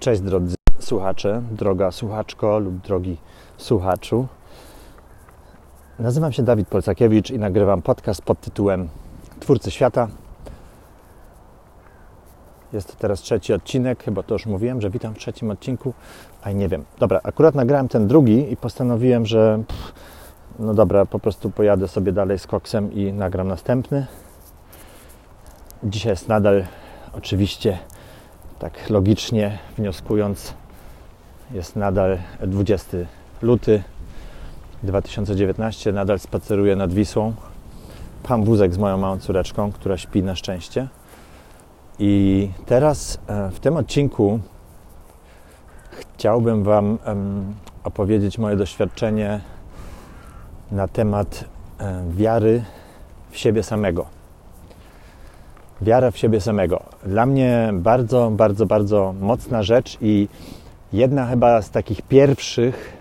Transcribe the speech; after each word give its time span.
Cześć 0.00 0.20
drodzy 0.20 0.56
słuchacze, 0.78 1.42
droga 1.50 1.90
słuchaczko 1.90 2.58
lub 2.58 2.76
drogi 2.76 3.16
słuchaczu. 3.56 4.26
Nazywam 5.98 6.32
się 6.32 6.42
Dawid 6.42 6.68
Polcakiewicz 6.68 7.30
i 7.30 7.38
nagrywam 7.38 7.82
podcast 7.82 8.22
pod 8.22 8.40
tytułem 8.40 8.88
Twórcy 9.40 9.70
Świata. 9.70 10.08
Jest 12.72 12.96
teraz 12.96 13.20
trzeci 13.20 13.52
odcinek, 13.52 14.04
chyba 14.04 14.22
to 14.22 14.34
już 14.34 14.46
mówiłem, 14.46 14.80
że 14.80 14.90
witam 14.90 15.14
w 15.14 15.18
trzecim 15.18 15.50
odcinku, 15.50 15.94
a 16.42 16.50
nie 16.50 16.68
wiem. 16.68 16.84
Dobra, 16.98 17.20
akurat 17.22 17.54
nagrałem 17.54 17.88
ten 17.88 18.06
drugi 18.06 18.52
i 18.52 18.56
postanowiłem, 18.56 19.26
że 19.26 19.62
pff, 19.68 19.92
no 20.58 20.74
dobra, 20.74 21.06
po 21.06 21.18
prostu 21.18 21.50
pojadę 21.50 21.88
sobie 21.88 22.12
dalej 22.12 22.38
z 22.38 22.46
koksem 22.46 22.92
i 22.92 23.12
nagram 23.12 23.48
następny. 23.48 24.06
Dzisiaj 25.84 26.12
jest 26.12 26.28
nadal 26.28 26.64
oczywiście 27.12 27.78
tak 28.58 28.90
logicznie 28.90 29.58
wnioskując, 29.76 30.54
jest 31.50 31.76
nadal 31.76 32.18
20 32.46 32.96
luty 33.42 33.82
2019, 34.82 35.92
nadal 35.92 36.18
spaceruję 36.18 36.76
nad 36.76 36.92
Wisłą. 36.92 37.34
Pam 38.22 38.44
wózek 38.44 38.74
z 38.74 38.78
moją 38.78 38.96
małą 38.96 39.18
córeczką, 39.18 39.72
która 39.72 39.96
śpi 39.96 40.22
na 40.22 40.34
szczęście. 40.34 40.88
I 41.98 42.50
teraz 42.66 43.18
e, 43.26 43.50
w 43.50 43.60
tym 43.60 43.76
odcinku 43.76 44.40
chciałbym 45.90 46.62
Wam 46.62 46.98
opowiedzieć 47.84 48.38
moje 48.38 48.56
doświadczenie 48.56 49.40
na 50.70 50.88
temat 50.88 51.44
e, 51.78 52.04
wiary 52.10 52.64
w 53.30 53.36
siebie 53.36 53.62
samego 53.62 54.17
wiara 55.80 56.10
w 56.10 56.18
siebie 56.18 56.40
samego. 56.40 56.82
Dla 57.06 57.26
mnie 57.26 57.70
bardzo, 57.72 58.30
bardzo, 58.30 58.66
bardzo 58.66 59.14
mocna 59.20 59.62
rzecz 59.62 59.98
i 60.00 60.28
jedna 60.92 61.26
chyba 61.26 61.62
z 61.62 61.70
takich 61.70 62.02
pierwszych, 62.02 62.96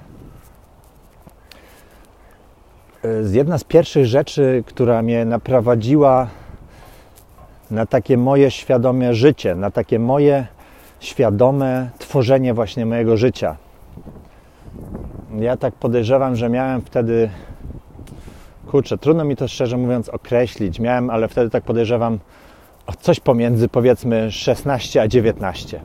z 3.21 3.33
jedna 3.33 3.57
z 3.57 3.63
pierwszych 3.63 4.05
rzeczy, 4.05 4.63
która 4.65 5.01
mnie 5.01 5.25
naprowadziła 5.25 6.27
na 7.71 7.85
takie 7.85 8.17
moje 8.17 8.51
świadome 8.51 9.13
życie, 9.13 9.55
na 9.55 9.71
takie 9.71 9.99
moje 9.99 10.47
świadome 10.99 11.89
tworzenie 11.97 12.53
właśnie 12.53 12.85
mojego 12.85 13.17
życia. 13.17 13.55
Ja 15.39 15.57
tak 15.57 15.73
podejrzewam, 15.73 16.35
że 16.35 16.49
miałem 16.49 16.81
wtedy, 16.81 17.29
kurczę, 18.67 18.97
trudno 18.97 19.23
mi 19.23 19.35
to 19.35 19.47
szczerze 19.47 19.77
mówiąc 19.77 20.09
określić, 20.09 20.79
miałem, 20.79 21.09
ale 21.09 21.27
wtedy 21.27 21.49
tak 21.49 21.63
podejrzewam, 21.63 22.19
coś 22.95 23.19
pomiędzy 23.19 23.69
powiedzmy 23.69 24.31
16 24.31 25.01
a 25.01 25.07
19. 25.07 25.81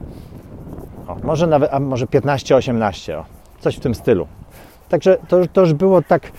O, 1.08 1.16
może 1.22 1.46
nawet, 1.46 1.74
a 1.74 1.80
może 1.80 2.06
15, 2.06 2.56
18, 2.56 3.18
o, 3.18 3.24
coś 3.60 3.76
w 3.76 3.80
tym 3.80 3.94
stylu. 3.94 4.26
Także 4.88 5.18
to, 5.28 5.46
to 5.52 5.60
już 5.60 5.72
było 5.72 6.02
tak, 6.02 6.32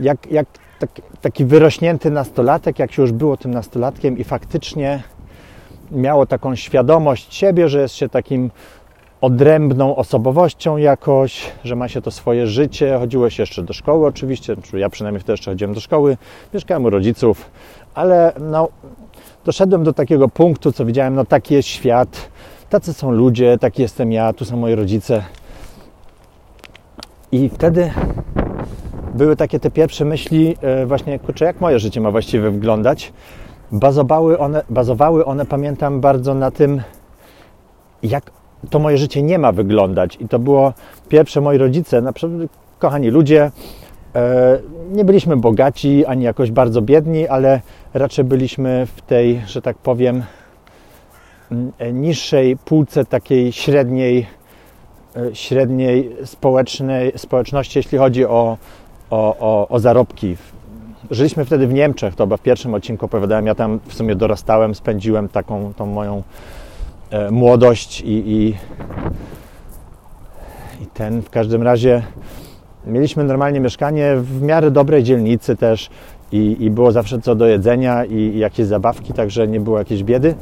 jak, 0.00 0.32
jak 0.32 0.46
tak, 0.78 0.90
taki 1.20 1.44
wyrośnięty 1.44 2.10
nastolatek, 2.10 2.78
jak 2.78 2.92
się 2.92 3.02
już 3.02 3.12
było 3.12 3.36
tym 3.36 3.50
nastolatkiem 3.50 4.18
i 4.18 4.24
faktycznie 4.24 5.02
miało 5.90 6.26
taką 6.26 6.56
świadomość 6.56 7.34
siebie, 7.34 7.68
że 7.68 7.80
jest 7.80 7.94
się 7.94 8.08
takim 8.08 8.50
odrębną 9.20 9.96
osobowością 9.96 10.76
jakoś, 10.76 11.52
że 11.64 11.76
ma 11.76 11.88
się 11.88 12.02
to 12.02 12.10
swoje 12.10 12.46
życie. 12.46 12.98
Chodziło 12.98 13.30
się 13.30 13.42
jeszcze 13.42 13.62
do 13.62 13.72
szkoły 13.72 14.06
oczywiście, 14.06 14.56
ja 14.72 14.90
przynajmniej 14.90 15.20
wtedy 15.20 15.32
jeszcze 15.32 15.50
chodziłem 15.50 15.74
do 15.74 15.80
szkoły, 15.80 16.16
mieszkałem 16.54 16.84
u 16.84 16.90
rodziców, 16.90 17.50
ale 17.94 18.32
no, 18.40 18.68
doszedłem 19.44 19.84
do 19.84 19.92
takiego 19.92 20.28
punktu, 20.28 20.72
co 20.72 20.84
widziałem, 20.84 21.14
no 21.14 21.24
taki 21.24 21.54
jest 21.54 21.68
świat, 21.68 22.30
tacy 22.70 22.92
są 22.92 23.10
ludzie, 23.10 23.58
taki 23.58 23.82
jestem 23.82 24.12
ja, 24.12 24.32
tu 24.32 24.44
są 24.44 24.56
moi 24.56 24.74
rodzice. 24.74 25.24
I 27.32 27.48
wtedy 27.48 27.90
były 29.14 29.36
takie 29.36 29.60
te 29.60 29.70
pierwsze 29.70 30.04
myśli, 30.04 30.56
e, 30.60 30.86
właśnie, 30.86 31.18
kurczę, 31.18 31.44
jak 31.44 31.60
moje 31.60 31.78
życie 31.78 32.00
ma 32.00 32.10
właściwie 32.10 32.50
wyglądać. 32.50 33.12
Bazowały 33.72 34.38
one, 34.38 34.62
bazowały 34.70 35.24
one, 35.24 35.46
pamiętam 35.46 36.00
bardzo 36.00 36.34
na 36.34 36.50
tym, 36.50 36.82
jak 38.02 38.30
to 38.70 38.78
moje 38.78 38.98
życie 38.98 39.22
nie 39.22 39.38
ma 39.38 39.52
wyglądać. 39.52 40.16
I 40.20 40.28
to 40.28 40.38
było 40.38 40.72
pierwsze 41.08 41.40
moi 41.40 41.58
rodzice, 41.58 42.00
na 42.00 42.12
przykład 42.12 42.50
kochani 42.78 43.10
ludzie, 43.10 43.50
nie 44.92 45.04
byliśmy 45.04 45.36
bogaci 45.36 46.06
ani 46.06 46.24
jakoś 46.24 46.50
bardzo 46.50 46.82
biedni, 46.82 47.28
ale 47.28 47.60
raczej 47.94 48.24
byliśmy 48.24 48.86
w 48.96 49.02
tej, 49.02 49.42
że 49.46 49.62
tak 49.62 49.78
powiem, 49.78 50.22
niższej 51.92 52.56
półce 52.56 53.04
takiej 53.04 53.52
średniej, 53.52 54.26
e, 55.16 55.34
średniej 55.34 56.16
społecznej, 56.24 57.12
społeczności, 57.16 57.78
jeśli 57.78 57.98
chodzi 57.98 58.24
o, 58.24 58.58
o, 59.10 59.36
o, 59.38 59.68
o 59.68 59.80
zarobki. 59.80 60.36
Żyliśmy 61.10 61.44
wtedy 61.44 61.66
w 61.66 61.72
Niemczech, 61.72 62.14
to 62.14 62.24
chyba 62.24 62.36
w 62.36 62.42
pierwszym 62.42 62.74
odcinku 62.74 63.06
opowiadałem, 63.06 63.46
ja 63.46 63.54
tam 63.54 63.80
w 63.86 63.94
sumie 63.94 64.14
dorastałem, 64.14 64.74
spędziłem 64.74 65.28
taką 65.28 65.74
tą 65.74 65.86
moją 65.86 66.22
e, 67.10 67.30
młodość 67.30 68.00
i, 68.00 68.06
i, 68.06 68.54
i 70.82 70.86
ten 70.94 71.22
w 71.22 71.30
każdym 71.30 71.62
razie 71.62 72.02
mieliśmy 72.88 73.24
normalnie 73.24 73.60
mieszkanie 73.60 74.16
w 74.16 74.42
miarę 74.42 74.70
dobrej 74.70 75.02
dzielnicy 75.02 75.56
też 75.56 75.90
i, 76.32 76.56
i 76.60 76.70
było 76.70 76.92
zawsze 76.92 77.20
co 77.20 77.34
do 77.34 77.46
jedzenia 77.46 78.04
i, 78.04 78.14
i 78.14 78.38
jakieś 78.38 78.66
zabawki, 78.66 79.12
także 79.12 79.48
nie 79.48 79.60
było 79.60 79.78
jakiejś 79.78 80.04
biedy. 80.04 80.34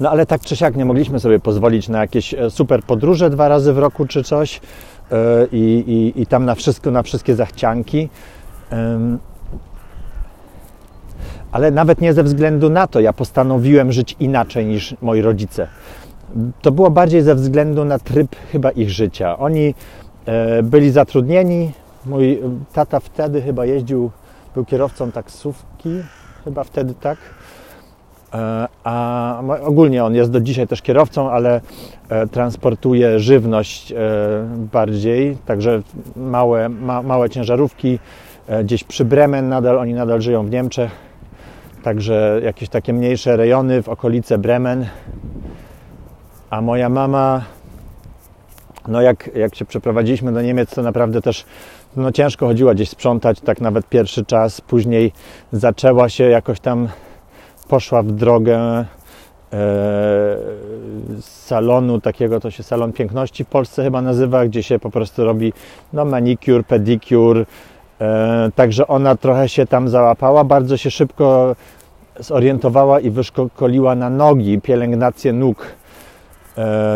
No 0.00 0.10
ale 0.10 0.26
tak 0.26 0.40
czy 0.40 0.56
siak 0.56 0.76
nie 0.76 0.84
mogliśmy 0.84 1.20
sobie 1.20 1.40
pozwolić 1.40 1.88
na 1.88 2.00
jakieś 2.00 2.34
e, 2.34 2.50
super 2.50 2.82
podróże 2.82 3.30
dwa 3.30 3.48
razy 3.48 3.72
w 3.72 3.78
roku 3.78 4.06
czy 4.06 4.22
coś 4.22 4.60
yy, 5.10 5.18
i, 5.52 6.12
i, 6.16 6.26
tam 6.26 6.44
na 6.44 6.54
wszystko, 6.54 6.90
na 6.90 7.02
wszystkie 7.02 7.34
zachcianki. 7.34 8.08
Ale 11.52 11.70
nawet 11.70 12.00
nie 12.00 12.12
ze 12.12 12.22
względu 12.22 12.70
na 12.70 12.86
to, 12.86 13.00
ja 13.00 13.12
postanowiłem 13.12 13.92
żyć 13.92 14.16
inaczej 14.20 14.66
niż 14.66 14.96
moi 15.02 15.20
rodzice. 15.20 15.68
To 16.62 16.72
było 16.72 16.90
bardziej 16.90 17.22
ze 17.22 17.34
względu 17.34 17.84
na 17.84 17.98
tryb 17.98 18.36
chyba 18.52 18.70
ich 18.70 18.90
życia. 18.90 19.38
Oni 19.38 19.74
byli 20.62 20.90
zatrudnieni. 20.90 21.72
Mój 22.06 22.40
tata 22.72 23.00
wtedy 23.00 23.42
chyba 23.42 23.66
jeździł 23.66 24.10
był 24.54 24.64
kierowcą 24.64 25.12
taksówki, 25.12 25.90
chyba 26.44 26.64
wtedy 26.64 26.94
tak. 27.00 27.18
E, 28.34 28.68
a 28.84 29.42
ogólnie 29.62 30.04
on 30.04 30.14
jest 30.14 30.30
do 30.30 30.40
dzisiaj 30.40 30.66
też 30.66 30.82
kierowcą, 30.82 31.30
ale 31.30 31.60
e, 32.08 32.26
transportuje 32.26 33.18
żywność 33.18 33.92
e, 33.92 33.96
bardziej, 34.72 35.36
także 35.46 35.82
małe, 36.16 36.68
ma, 36.68 37.02
małe 37.02 37.30
ciężarówki 37.30 37.98
gdzieś 38.64 38.84
przy 38.84 39.04
Bremen 39.04 39.48
nadal, 39.48 39.78
oni 39.78 39.94
nadal 39.94 40.20
żyją 40.22 40.46
w 40.46 40.50
Niemczech, 40.50 40.90
także 41.82 42.40
jakieś 42.44 42.68
takie 42.68 42.92
mniejsze 42.92 43.36
rejony 43.36 43.82
w 43.82 43.88
okolice 43.88 44.38
Bremen. 44.38 44.86
A 46.50 46.60
moja 46.60 46.88
mama, 46.88 47.44
no 48.88 49.02
jak, 49.02 49.30
jak 49.34 49.54
się 49.54 49.64
przeprowadziliśmy 49.64 50.32
do 50.32 50.42
Niemiec, 50.42 50.74
to 50.74 50.82
naprawdę 50.82 51.22
też 51.22 51.44
no 51.96 52.12
ciężko 52.12 52.46
chodziła 52.46 52.74
gdzieś 52.74 52.88
sprzątać, 52.88 53.40
tak 53.40 53.60
nawet 53.60 53.88
pierwszy 53.88 54.24
czas. 54.24 54.60
Później 54.60 55.12
zaczęła 55.52 56.08
się 56.08 56.24
jakoś 56.24 56.60
tam, 56.60 56.88
poszła 57.68 58.02
w 58.02 58.12
drogę 58.12 58.58
e, 58.58 58.86
salonu 61.20 62.00
takiego, 62.00 62.40
to 62.40 62.50
się 62.50 62.62
salon 62.62 62.92
piękności 62.92 63.44
w 63.44 63.48
Polsce 63.48 63.84
chyba 63.84 64.02
nazywa, 64.02 64.46
gdzie 64.46 64.62
się 64.62 64.78
po 64.78 64.90
prostu 64.90 65.24
robi 65.24 65.52
no 65.92 66.04
manicure, 66.04 66.64
pedicure. 66.64 67.46
E, 68.00 68.50
także 68.54 68.86
ona 68.86 69.16
trochę 69.16 69.48
się 69.48 69.66
tam 69.66 69.88
załapała, 69.88 70.44
bardzo 70.44 70.76
się 70.76 70.90
szybko 70.90 71.56
zorientowała 72.20 73.00
i 73.00 73.10
wyszkoliła 73.10 73.94
na 73.94 74.10
nogi, 74.10 74.60
pielęgnację 74.60 75.32
nóg, 75.32 75.66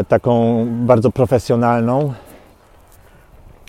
taką 0.09 0.67
bardzo 0.69 1.13
profesjonalną 1.13 2.13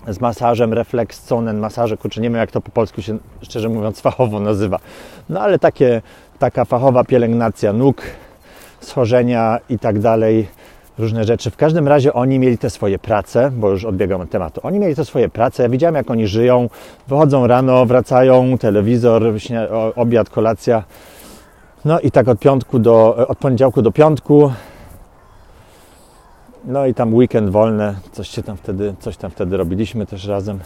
z 0.07 0.21
masażem 0.21 0.73
reflexzonen, 0.73 1.59
masaże, 1.59 1.97
kurczę, 1.97 2.21
nie 2.21 2.29
wiem 2.29 2.39
jak 2.39 2.51
to 2.51 2.61
po 2.61 2.71
polsku 2.71 3.01
się, 3.01 3.17
szczerze 3.41 3.69
mówiąc, 3.69 4.01
fachowo 4.01 4.39
nazywa. 4.39 4.79
No 5.29 5.41
ale 5.41 5.59
takie, 5.59 6.01
taka 6.39 6.65
fachowa 6.65 7.03
pielęgnacja 7.03 7.73
nóg, 7.73 8.01
schorzenia 8.79 9.59
i 9.69 9.79
tak 9.79 9.99
dalej, 9.99 10.47
różne 10.97 11.23
rzeczy. 11.23 11.51
W 11.51 11.57
każdym 11.57 11.87
razie 11.87 12.13
oni 12.13 12.39
mieli 12.39 12.57
te 12.57 12.69
swoje 12.69 12.99
prace, 12.99 13.51
bo 13.51 13.69
już 13.69 13.85
odbiegam 13.85 14.21
od 14.21 14.29
tematu. 14.29 14.61
Oni 14.63 14.79
mieli 14.79 14.95
te 14.95 15.05
swoje 15.05 15.29
prace, 15.29 15.63
ja 15.63 15.69
widziałem 15.69 15.95
jak 15.95 16.11
oni 16.11 16.27
żyją, 16.27 16.69
wychodzą 17.07 17.47
rano, 17.47 17.85
wracają, 17.85 18.57
telewizor, 18.57 19.23
obiad, 19.95 20.29
kolacja. 20.29 20.83
No 21.85 21.99
i 21.99 22.11
tak 22.11 22.27
od 22.27 22.39
piątku 22.39 22.79
do, 22.79 23.27
od 23.27 23.37
poniedziałku 23.37 23.81
do 23.81 23.91
piątku 23.91 24.51
no 26.65 26.85
i 26.85 26.93
tam 26.93 27.13
weekend 27.13 27.49
wolny, 27.49 27.95
coś, 28.11 28.29
się 28.29 28.43
tam 28.43 28.57
wtedy, 28.57 28.95
coś 28.99 29.17
tam 29.17 29.31
wtedy 29.31 29.57
robiliśmy 29.57 30.05
też 30.05 30.27
razem. 30.27 30.59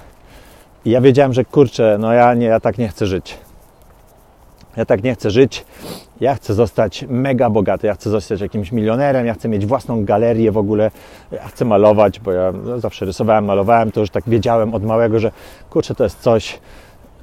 I 0.85 0.89
ja 0.89 1.01
wiedziałem, 1.01 1.33
że 1.33 1.45
kurczę, 1.45 1.97
no 1.99 2.13
ja, 2.13 2.33
nie, 2.33 2.45
ja 2.45 2.59
tak 2.59 2.77
nie 2.77 2.87
chcę 2.87 3.05
żyć. 3.05 3.37
Ja 4.77 4.85
tak 4.85 5.03
nie 5.03 5.13
chcę 5.13 5.31
żyć. 5.31 5.65
Ja 6.21 6.35
chcę 6.35 6.53
zostać 6.53 7.05
mega 7.09 7.49
bogaty, 7.49 7.87
ja 7.87 7.93
chcę 7.93 8.09
zostać 8.09 8.41
jakimś 8.41 8.71
milionerem, 8.71 9.25
ja 9.25 9.33
chcę 9.33 9.49
mieć 9.49 9.65
własną 9.65 10.05
galerię 10.05 10.51
w 10.51 10.57
ogóle, 10.57 10.91
ja 11.31 11.47
chcę 11.47 11.65
malować, 11.65 12.19
bo 12.19 12.31
ja 12.31 12.51
no, 12.51 12.79
zawsze 12.79 13.05
rysowałem, 13.05 13.45
malowałem, 13.45 13.91
to 13.91 13.99
już 13.99 14.09
tak 14.09 14.23
wiedziałem 14.27 14.73
od 14.73 14.83
małego, 14.83 15.19
że 15.19 15.31
kurczę, 15.69 15.95
to 15.95 16.03
jest 16.03 16.19
coś, 16.19 16.59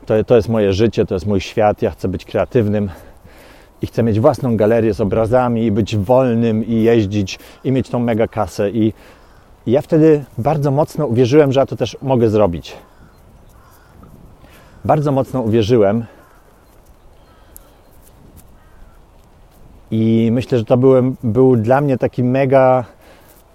to, 0.07 0.25
to 0.25 0.37
jest 0.37 0.49
moje 0.49 0.73
życie, 0.73 1.07
to 1.07 1.15
jest 1.15 1.27
mój 1.27 1.41
świat, 1.41 1.83
ja 1.83 1.91
chcę 1.91 2.09
być 2.09 2.25
kreatywnym 2.25 2.91
i 3.83 3.87
chcę 3.87 4.03
mieć 4.03 4.21
własną 4.21 4.57
galerię 4.57 4.95
z 4.95 5.01
obrazami 5.01 5.65
i 5.65 5.73
być 5.73 5.97
wolnym 5.97 6.67
i 6.67 6.83
jeździć 6.83 7.39
i 7.65 7.73
mieć 7.73 7.89
tą 7.89 7.99
mega 7.99 8.29
kasę 8.29 8.71
i, 8.71 8.93
ja 9.67 9.83
wtedy 9.83 10.25
bardzo 10.39 10.71
mocno 10.71 11.07
uwierzyłem, 11.07 11.53
że 11.53 11.61
ja 11.61 11.67
to 11.67 11.77
też 11.77 11.97
mogę 12.03 12.31
zrobić. 12.31 12.77
Bardzo 14.85 15.13
mocno 15.13 15.41
uwierzyłem, 15.41 16.05
I 19.91 20.29
myślę, 20.33 20.59
że 20.59 20.65
to 20.65 20.77
był 21.23 21.57
dla 21.57 21.81
mnie 21.81 21.99
taki 21.99 22.25
mega 22.25 22.85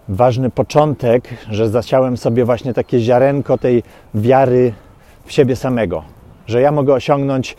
ważny 0.10 0.50
początek, 0.50 1.30
że 1.50 1.70
zasiałem 1.70 2.18
sobie 2.18 2.46
właśnie 2.46 2.74
takie 2.74 3.00
ziarenko 3.00 3.58
tej 3.58 3.84
wiary 4.14 4.74
w 5.26 5.32
siebie 5.32 5.56
samego. 5.56 6.04
Że 6.48 6.62
ja 6.62 6.72
mogę 6.72 6.94
osiągnąć, 6.94 7.58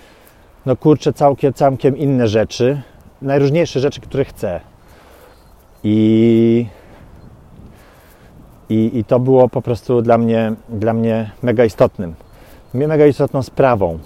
no 0.66 0.76
kurczę, 0.76 1.12
całkiem, 1.12 1.52
całkiem 1.52 1.96
inne 1.96 2.28
rzeczy, 2.28 2.82
najróżniejsze 3.22 3.80
rzeczy, 3.80 4.00
które 4.00 4.24
chcę. 4.24 4.60
I, 5.84 6.66
i, 8.68 8.98
i 8.98 9.04
to 9.04 9.20
było 9.20 9.48
po 9.48 9.62
prostu 9.62 10.02
dla 10.02 10.18
mnie, 10.18 10.52
dla 10.68 10.92
mnie 10.92 11.30
mega 11.42 11.64
istotnym. 11.64 12.14
Mega 12.74 13.06
istotną 13.06 13.42
sprawą. 13.42 13.98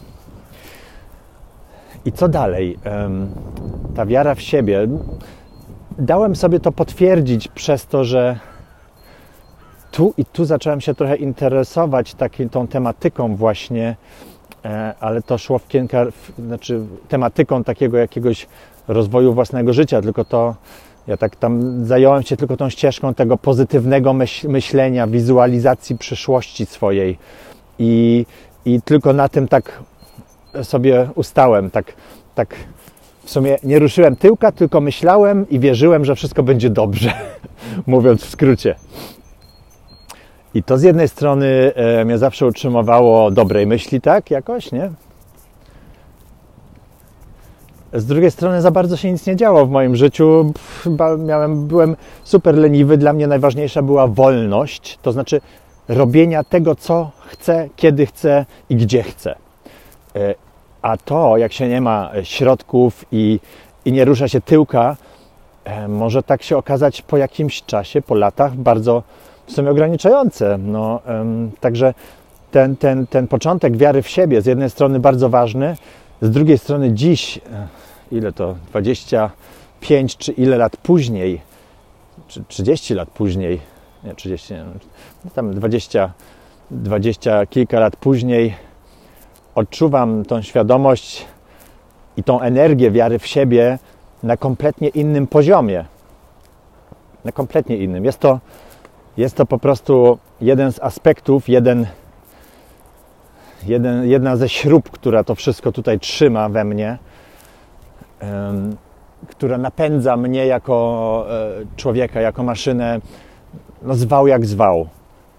I 2.05 2.13
co 2.13 2.29
dalej? 2.29 2.79
Ta 3.95 4.07
wiara 4.07 4.35
w 4.35 4.41
siebie. 4.41 4.89
Dałem 5.99 6.37
sobie 6.37 6.61
to 6.61 6.73
potwierdzić 6.73 7.49
przez 7.49 7.87
to, 7.87 8.05
że 8.05 8.39
tu 9.91 10.15
i 10.17 10.25
tu 10.25 10.45
zacząłem 10.45 10.81
się 10.81 10.95
trochę 10.95 11.17
interesować 11.17 12.15
taką 12.15 12.49
tą 12.49 12.67
tematyką 12.67 13.37
właśnie, 13.37 13.97
ale 15.01 15.23
to 15.23 15.39
szło 15.39 15.59
w 15.59 15.69
kilka, 15.69 16.07
znaczy 16.39 16.81
tematyką 17.09 17.65
takiego 17.65 17.99
jakiegoś 17.99 18.47
rozwoju 18.89 19.35
własnego 19.35 19.73
życia, 19.73 20.03
tylko 20.03 20.25
to 20.25 20.55
ja 21.07 21.17
tak 21.17 21.37
tam 21.37 21.85
zająłem 21.87 22.23
się 22.23 22.37
tylko 22.37 22.57
tą 22.57 22.71
ścieżką 22.71 23.15
tego 23.15 23.37
pozytywnego 23.37 24.15
myślenia, 24.49 25.07
wizualizacji 25.07 25.99
przyszłości 25.99 26.67
swojej 26.67 27.19
i, 27.79 28.27
i 28.65 28.83
tylko 28.83 29.13
na 29.13 29.29
tym 29.29 29.49
tak 29.49 29.83
sobie 30.63 31.09
ustałem, 31.15 31.71
tak, 31.71 31.93
tak 32.35 32.55
w 33.25 33.31
sumie 33.31 33.57
nie 33.63 33.79
ruszyłem 33.79 34.17
tyłka, 34.17 34.53
tylko 34.53 34.81
myślałem 34.81 35.49
i 35.49 35.59
wierzyłem, 35.59 36.05
że 36.05 36.15
wszystko 36.15 36.43
będzie 36.43 36.71
dobrze, 36.71 37.13
mówiąc 37.87 38.25
w 38.25 38.31
skrócie. 38.31 38.75
I 40.55 40.63
to 40.63 40.79
z 40.79 40.83
jednej 40.83 41.09
strony 41.09 41.73
e, 41.75 42.05
mnie 42.05 42.19
zawsze 42.19 42.47
utrzymywało 42.47 43.31
dobrej 43.31 43.67
myśli, 43.67 44.01
tak, 44.01 44.31
jakoś, 44.31 44.73
nie? 44.73 44.91
Z 47.93 48.07
drugiej 48.07 48.31
strony 48.31 48.63
za 48.63 48.71
bardzo 48.71 48.97
się 48.97 49.13
nic 49.13 49.27
nie 49.27 49.37
działo 49.37 49.67
w 49.67 49.71
moim 49.71 49.97
życiu. 49.97 50.53
Chyba 50.83 51.17
miałem, 51.17 51.67
byłem 51.67 51.97
super 52.25 52.55
leniwy. 52.55 52.97
Dla 52.97 53.13
mnie 53.13 53.27
najważniejsza 53.27 53.83
była 53.83 54.07
wolność, 54.07 54.99
to 55.03 55.13
znaczy 55.13 55.41
robienia 55.89 56.45
tego, 56.45 56.75
co 56.75 57.11
chcę, 57.27 57.69
kiedy 57.77 58.07
chcę 58.07 58.47
i 58.71 58.77
gdzie 58.77 59.03
chcę. 59.03 59.35
E, 60.17 60.35
a 60.83 60.97
to, 60.97 61.37
jak 61.37 61.53
się 61.53 61.69
nie 61.69 61.81
ma 61.81 62.11
środków 62.23 63.05
i, 63.13 63.41
i 63.85 63.93
nie 63.93 64.05
rusza 64.05 64.29
się 64.29 64.41
tyłka, 64.41 64.97
e, 65.65 65.89
może 65.89 66.23
tak 66.23 66.43
się 66.43 66.57
okazać 66.57 67.03
po 67.03 67.17
jakimś 67.17 67.63
czasie, 67.63 68.03
po 68.03 68.15
latach, 68.15 68.57
bardzo 68.57 69.03
w 69.51 69.53
sumie 69.53 69.71
ograniczające. 69.71 70.59
No, 70.59 71.01
także 71.61 71.95
ten, 72.51 72.77
ten, 72.77 73.07
ten 73.07 73.29
początek 73.29 73.77
wiary 73.77 74.03
w 74.03 74.09
siebie 74.09 74.43
z 74.43 74.47
jednej 74.47 74.71
strony 74.71 75.01
bardzo 75.01 75.29
ważny, 75.29 75.77
z 76.23 76.31
drugiej 76.31 76.59
strony 76.59 76.93
dziś, 76.93 77.39
e, 77.39 77.41
ile 78.13 78.33
to, 78.33 78.57
25 78.71 80.17
czy 80.17 80.33
ile 80.33 80.57
lat 80.57 80.77
później, 80.77 81.41
czy 82.29 82.45
30 82.49 82.95
lat 82.95 83.11
później, 83.11 83.61
nie 84.05 84.15
30, 84.15 84.55
no, 85.25 85.31
tam 85.35 85.55
20, 85.55 86.13
20 86.71 87.47
kilka 87.47 87.81
lat 87.81 87.97
później, 87.97 88.55
odczuwam 89.55 90.25
tą 90.25 90.43
świadomość 90.43 91.27
i 92.17 92.23
tą 92.23 92.41
energię 92.41 92.91
wiary 92.91 93.19
w 93.19 93.27
siebie 93.27 93.79
na 94.23 94.37
kompletnie 94.37 94.89
innym 94.89 95.27
poziomie. 95.27 95.85
Na 97.25 97.33
kompletnie 97.33 97.77
innym. 97.77 98.05
Jest 98.05 98.19
to, 98.19 98.41
jest 99.17 99.37
to 99.37 99.47
po 99.47 99.59
prostu 99.59 100.19
jeden 100.41 100.73
z 100.73 100.81
aspektów, 100.81 101.49
jeden, 101.49 101.87
jeden, 103.67 104.09
jedna 104.09 104.37
ze 104.37 104.49
śrub, 104.49 104.91
która 104.91 105.25
to 105.25 105.35
wszystko 105.35 105.73
tutaj 105.73 106.01
trzyma 106.01 106.49
we 106.49 106.65
mnie, 106.65 106.99
um, 108.23 108.77
która 109.27 109.59
napędza 109.59 110.17
mnie 110.17 110.47
jako 110.47 111.27
e, 111.31 111.77
człowieka, 111.77 112.21
jako 112.21 112.43
maszynę, 112.43 113.01
no 113.83 113.95
zwał 113.95 114.27
jak 114.27 114.47
zwał. 114.47 114.89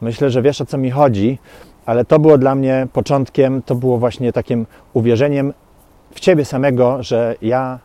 Myślę, 0.02 0.30
że 0.30 0.42
wiesz 0.42 0.62
o 0.62 0.66
co 0.66 0.78
mi 0.78 0.92
chodzi, 0.92 1.40
ale 1.86 2.06
to 2.06 2.20
było 2.20 2.38
dla 2.38 2.56
mnie 2.56 2.88
początkiem, 2.94 3.62
to 3.62 3.76
było 3.76 3.98
właśnie 3.98 4.34
takim 4.34 4.66
uwierzeniem 4.94 5.54
w 6.14 6.20
Ciebie 6.20 6.46
samego, 6.46 7.04
że 7.04 7.36
ja 7.42 7.80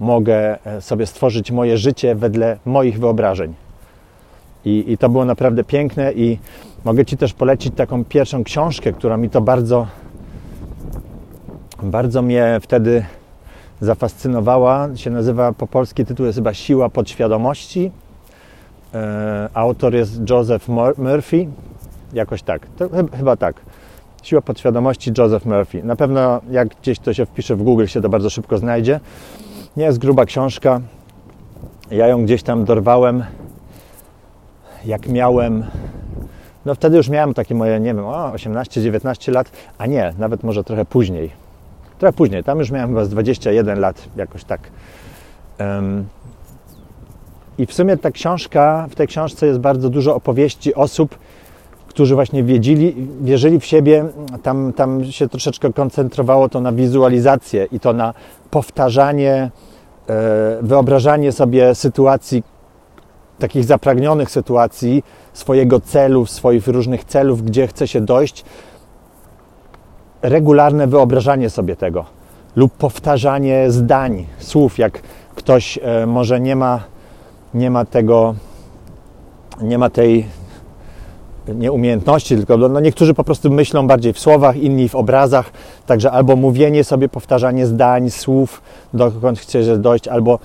mogę 0.00 0.66
e, 0.66 0.80
sobie 0.80 1.06
stworzyć 1.06 1.50
moje 1.50 1.78
życie 1.78 2.14
wedle 2.14 2.58
moich 2.64 2.98
wyobrażeń. 2.98 3.67
I, 4.64 4.92
I, 4.92 4.98
to 4.98 5.08
było 5.08 5.24
naprawdę 5.24 5.64
piękne 5.64 6.12
i 6.12 6.38
mogę 6.84 7.04
Ci 7.04 7.16
też 7.16 7.32
polecić 7.32 7.74
taką 7.74 8.04
pierwszą 8.04 8.44
książkę, 8.44 8.92
która 8.92 9.16
mi 9.16 9.30
to 9.30 9.40
bardzo, 9.40 9.86
bardzo 11.82 12.22
mnie 12.22 12.58
wtedy 12.62 13.04
zafascynowała. 13.80 14.88
Się 14.96 15.10
nazywa, 15.10 15.52
po 15.52 15.66
polski 15.66 16.04
tytuł 16.04 16.26
jest 16.26 16.38
chyba 16.38 16.54
Siła 16.54 16.88
podświadomości. 16.88 17.90
E, 18.94 19.48
autor 19.54 19.94
jest 19.94 20.30
Joseph 20.30 20.68
Murphy 20.98 21.46
Jakoś 22.12 22.42
tak. 22.42 22.66
To 22.76 22.88
chyba 23.16 23.36
tak. 23.36 23.60
Siła 24.22 24.42
podświadomości 24.42 25.12
Joseph 25.18 25.46
Murphy. 25.46 25.82
Na 25.82 25.96
pewno 25.96 26.40
jak 26.50 26.68
gdzieś 26.68 26.98
to 26.98 27.14
się 27.14 27.26
wpisze 27.26 27.56
w 27.56 27.62
Google, 27.62 27.86
się 27.86 28.00
to 28.00 28.08
bardzo 28.08 28.30
szybko 28.30 28.58
znajdzie. 28.58 29.00
Nie 29.76 29.84
jest 29.84 29.98
gruba 29.98 30.24
książka. 30.24 30.80
Ja 31.90 32.06
ją 32.06 32.24
gdzieś 32.24 32.42
tam 32.42 32.64
dorwałem, 32.64 33.24
jak 34.84 35.08
miałem. 35.08 35.64
No 36.66 36.74
wtedy 36.74 36.96
już 36.96 37.08
miałem 37.08 37.34
takie 37.34 37.54
moje, 37.54 37.80
nie 37.80 37.94
wiem, 37.94 38.04
18-19 38.04 39.32
lat, 39.32 39.50
a 39.78 39.86
nie, 39.86 40.14
nawet 40.18 40.42
może 40.42 40.64
trochę 40.64 40.84
później. 40.84 41.30
Trochę 41.98 42.12
później, 42.12 42.44
tam 42.44 42.58
już 42.58 42.70
miałem 42.70 42.88
chyba 42.88 43.04
z 43.04 43.08
21 43.08 43.80
lat, 43.80 44.08
jakoś 44.16 44.44
tak. 44.44 44.60
Um, 45.60 46.04
I 47.58 47.66
w 47.66 47.74
sumie 47.74 47.96
ta 47.96 48.10
książka, 48.10 48.86
w 48.90 48.94
tej 48.94 49.06
książce 49.06 49.46
jest 49.46 49.58
bardzo 49.60 49.90
dużo 49.90 50.14
opowieści 50.14 50.74
osób, 50.74 51.18
którzy 51.88 52.14
właśnie 52.14 52.44
wiedzieli, 52.44 53.08
wierzyli 53.20 53.60
w 53.60 53.64
siebie, 53.64 54.04
tam, 54.42 54.72
tam 54.72 55.04
się 55.04 55.28
troszeczkę 55.28 55.72
koncentrowało 55.72 56.48
to 56.48 56.60
na 56.60 56.72
wizualizację 56.72 57.66
i 57.72 57.80
to 57.80 57.92
na 57.92 58.14
powtarzanie, 58.50 59.50
e, 60.08 60.58
wyobrażanie 60.62 61.32
sobie 61.32 61.74
sytuacji, 61.74 62.42
takich 63.38 63.64
zapragnionych 63.64 64.30
sytuacji, 64.30 65.02
swojego 65.32 65.80
celu, 65.80 66.26
swoich 66.26 66.66
różnych 66.66 67.04
celów, 67.04 67.42
gdzie 67.42 67.66
chce 67.66 67.88
się 67.88 68.00
dojść, 68.00 68.44
regularne 70.22 70.86
wyobrażanie 70.86 71.50
sobie 71.50 71.76
tego 71.76 72.18
lub 72.56 72.72
powtarzanie 72.72 73.70
zdań, 73.70 74.26
słów, 74.38 74.78
jak 74.78 75.02
ktoś 75.34 75.78
e, 75.82 76.06
może 76.06 76.40
nie 76.40 76.56
ma, 76.56 76.80
nie 77.54 77.70
ma 77.70 77.84
tego, 77.84 78.34
nie 79.62 79.78
ma 79.78 79.90
tej 79.90 80.26
nie 81.54 81.72
umiejętności, 81.72 82.36
tylko 82.36 82.56
no 82.56 82.80
niektórzy 82.80 83.14
po 83.14 83.24
prostu 83.24 83.50
myślą 83.50 83.86
bardziej 83.86 84.12
w 84.12 84.18
słowach, 84.18 84.56
inni 84.56 84.88
w 84.88 84.94
obrazach, 84.94 85.50
także 85.86 86.10
albo 86.10 86.36
mówienie 86.36 86.84
sobie, 86.84 87.08
powtarzanie 87.08 87.66
zdań, 87.66 88.10
słów, 88.10 88.62
dokąd 88.94 89.38
chcesz 89.38 89.78
dojść, 89.78 90.08
albo 90.08 90.38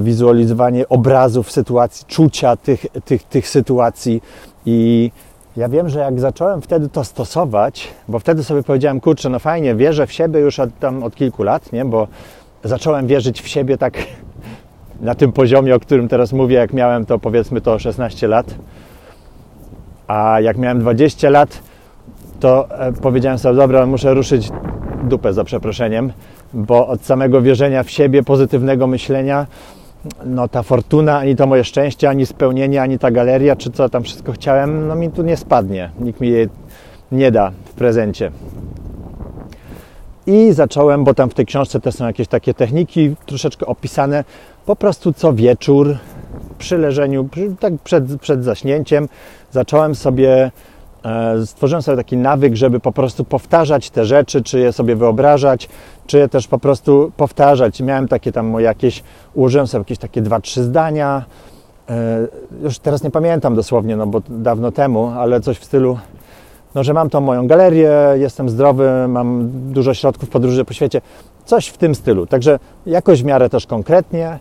wizualizowanie 0.00 0.88
obrazów 0.88 1.52
sytuacji, 1.52 2.06
czucia 2.06 2.56
tych, 2.56 2.86
tych, 3.04 3.22
tych 3.22 3.48
sytuacji. 3.48 4.22
I 4.66 5.10
ja 5.56 5.68
wiem, 5.68 5.88
że 5.88 5.98
jak 6.00 6.20
zacząłem 6.20 6.62
wtedy 6.62 6.88
to 6.88 7.04
stosować, 7.04 7.88
bo 8.08 8.18
wtedy 8.18 8.44
sobie 8.44 8.62
powiedziałem, 8.62 9.00
kurczę, 9.00 9.28
no 9.28 9.38
fajnie, 9.38 9.74
wierzę 9.74 10.06
w 10.06 10.12
siebie 10.12 10.40
już 10.40 10.58
od, 10.58 10.78
tam 10.78 11.02
od 11.02 11.14
kilku 11.14 11.42
lat, 11.42 11.72
nie? 11.72 11.84
bo 11.84 12.08
zacząłem 12.64 13.06
wierzyć 13.06 13.42
w 13.42 13.48
siebie 13.48 13.78
tak 13.78 13.94
na 15.00 15.14
tym 15.14 15.32
poziomie, 15.32 15.74
o 15.74 15.80
którym 15.80 16.08
teraz 16.08 16.32
mówię, 16.32 16.56
jak 16.56 16.72
miałem 16.72 17.06
to 17.06 17.18
powiedzmy 17.18 17.60
to 17.60 17.78
16 17.78 18.28
lat. 18.28 18.54
A 20.06 20.40
jak 20.40 20.56
miałem 20.56 20.80
20 20.80 21.30
lat, 21.30 21.62
to 22.40 22.80
e, 22.80 22.92
powiedziałem 22.92 23.38
sobie, 23.38 23.56
dobra, 23.56 23.86
muszę 23.86 24.14
ruszyć 24.14 24.50
dupę 25.04 25.32
za 25.32 25.44
przeproszeniem, 25.44 26.12
bo 26.54 26.88
od 26.88 27.04
samego 27.04 27.42
wierzenia 27.42 27.82
w 27.82 27.90
siebie, 27.90 28.22
pozytywnego 28.22 28.86
myślenia, 28.86 29.46
no 30.24 30.48
ta 30.48 30.62
fortuna, 30.62 31.18
ani 31.18 31.36
to 31.36 31.46
moje 31.46 31.64
szczęście, 31.64 32.08
ani 32.08 32.26
spełnienie, 32.26 32.82
ani 32.82 32.98
ta 32.98 33.10
galeria, 33.10 33.56
czy 33.56 33.70
co 33.70 33.88
tam 33.88 34.02
wszystko 34.02 34.32
chciałem, 34.32 34.88
no 34.88 34.94
mi 34.94 35.10
tu 35.10 35.22
nie 35.22 35.36
spadnie. 35.36 35.90
Nikt 36.00 36.20
mi 36.20 36.28
jej 36.28 36.48
nie 37.12 37.30
da 37.30 37.52
w 37.64 37.72
prezencie. 37.72 38.30
I 40.26 40.52
zacząłem, 40.52 41.04
bo 41.04 41.14
tam 41.14 41.30
w 41.30 41.34
tej 41.34 41.46
książce 41.46 41.80
też 41.80 41.94
są 41.94 42.06
jakieś 42.06 42.28
takie 42.28 42.54
techniki 42.54 43.16
troszeczkę 43.26 43.66
opisane, 43.66 44.24
po 44.66 44.76
prostu 44.76 45.12
co 45.12 45.32
wieczór 45.32 45.96
przy 46.58 46.78
leżeniu, 46.78 47.28
tak 47.60 47.72
przed, 47.84 48.20
przed 48.20 48.44
zaśnięciem, 48.44 49.08
zacząłem 49.52 49.94
sobie, 49.94 50.50
stworzyłem 51.46 51.82
sobie 51.82 51.96
taki 51.96 52.16
nawyk, 52.16 52.56
żeby 52.56 52.80
po 52.80 52.92
prostu 52.92 53.24
powtarzać 53.24 53.90
te 53.90 54.04
rzeczy, 54.04 54.42
czy 54.42 54.58
je 54.58 54.72
sobie 54.72 54.96
wyobrażać, 54.96 55.68
czy 56.06 56.18
je 56.18 56.28
też 56.28 56.48
po 56.48 56.58
prostu 56.58 57.12
powtarzać. 57.16 57.80
Miałem 57.80 58.08
takie 58.08 58.32
tam 58.32 58.60
jakieś, 58.60 59.02
ułożyłem 59.34 59.66
sobie 59.66 59.80
jakieś 59.80 59.98
takie 59.98 60.22
dwa, 60.22 60.40
trzy 60.40 60.62
zdania, 60.62 61.24
e, 61.90 62.26
już 62.62 62.78
teraz 62.78 63.02
nie 63.02 63.10
pamiętam 63.10 63.54
dosłownie, 63.54 63.96
no 63.96 64.06
bo 64.06 64.22
dawno 64.28 64.72
temu, 64.72 65.06
ale 65.06 65.40
coś 65.40 65.58
w 65.58 65.64
stylu 65.64 65.98
no, 66.74 66.84
że 66.84 66.94
mam 66.94 67.10
tą 67.10 67.20
moją 67.20 67.46
galerię, 67.46 67.90
jestem 68.14 68.48
zdrowy, 68.48 68.90
mam 69.08 69.50
dużo 69.72 69.94
środków 69.94 70.28
podróży 70.28 70.64
po 70.64 70.72
świecie, 70.72 71.00
coś 71.44 71.66
w 71.66 71.78
tym 71.78 71.94
stylu. 71.94 72.26
Także 72.26 72.58
jakoś 72.86 73.22
w 73.22 73.24
miarę 73.24 73.50
też 73.50 73.66
konkretnie 73.66 74.38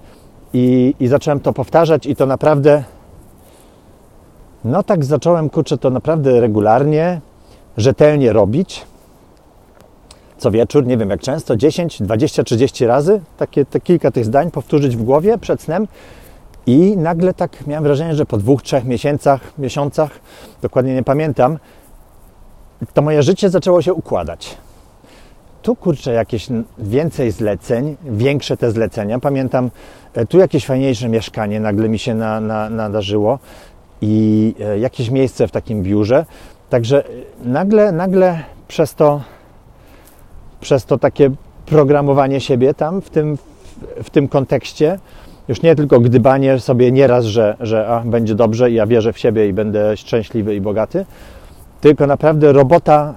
i, 0.54 0.96
i 1.00 1.08
zacząłem 1.08 1.40
to 1.40 1.54
powtarzać 1.54 2.06
i 2.06 2.16
to 2.16 2.26
naprawdę, 2.26 2.84
no 4.66 4.84
tak 4.84 5.06
zacząłem, 5.06 5.50
kurczę, 5.50 5.78
to 5.78 5.90
naprawdę 5.90 6.42
regularnie, 6.42 7.22
rzetelnie 7.78 8.34
robić. 8.34 8.86
Co 10.38 10.52
wieczór, 10.52 10.86
nie 10.86 10.98
wiem 10.98 11.10
jak 11.10 11.22
często, 11.22 11.56
10, 11.56 12.02
20, 12.02 12.44
30 12.44 12.86
razy, 12.86 13.22
takie, 13.38 13.66
te 13.66 13.80
kilka 13.80 14.12
tych 14.12 14.26
zdań 14.26 14.52
powtórzyć 14.52 14.98
w 14.98 15.04
głowie 15.04 15.38
przed 15.38 15.62
snem. 15.62 15.88
I 16.66 16.98
nagle 16.98 17.34
tak 17.34 17.68
miałem 17.68 17.84
wrażenie, 17.84 18.16
że 18.16 18.26
po 18.26 18.38
dwóch, 18.38 18.62
trzech 18.62 18.86
miesiącach, 18.86 19.54
miesiącach, 19.58 20.12
dokładnie 20.62 20.96
nie 20.96 21.04
pamiętam, 21.04 21.58
to 22.94 23.02
moje 23.02 23.24
życie 23.24 23.50
zaczęło 23.50 23.82
się 23.82 23.94
układać. 23.94 24.58
Tu 25.62 25.76
kurczę 25.76 26.14
jakieś 26.14 26.48
więcej 26.78 27.32
zleceń, 27.32 27.96
większe 28.04 28.58
te 28.58 28.72
zlecenia. 28.72 29.20
Pamiętam, 29.20 29.72
e, 30.14 30.26
tu 30.26 30.38
jakieś 30.38 30.66
fajniejsze 30.66 31.10
mieszkanie 31.10 31.60
nagle 31.60 31.90
mi 31.90 32.00
się 32.00 32.16
na, 32.16 32.40
na, 32.40 32.70
nadarzyło 32.70 33.40
i 34.04 34.56
e, 34.60 34.80
jakieś 34.80 35.10
miejsce 35.10 35.48
w 35.48 35.52
takim 35.52 35.84
biurze. 35.84 36.26
Także 36.70 37.04
nagle, 37.44 37.92
nagle 37.92 38.44
przez 38.68 38.96
to, 38.96 39.22
przez 40.62 40.86
to 40.86 40.98
takie 40.98 41.32
programowanie 41.66 42.42
siebie 42.42 42.74
tam 42.74 43.02
w 43.02 43.10
tym, 43.10 43.38
w 44.04 44.10
tym 44.10 44.28
kontekście, 44.28 45.00
już 45.48 45.62
nie 45.62 45.76
tylko 45.76 46.00
gdybanie 46.00 46.60
sobie 46.60 46.92
nieraz, 46.92 47.26
że, 47.26 47.58
że 47.60 47.88
a, 47.88 48.00
będzie 48.00 48.36
dobrze 48.36 48.72
i 48.72 48.74
ja 48.74 48.88
wierzę 48.88 49.14
w 49.14 49.20
siebie 49.20 49.48
i 49.48 49.54
będę 49.54 49.98
szczęśliwy 49.98 50.56
i 50.56 50.62
bogaty, 50.62 51.06
tylko 51.82 52.08
naprawdę 52.08 52.54
robota 52.54 53.14